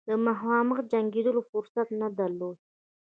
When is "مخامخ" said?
0.25-0.77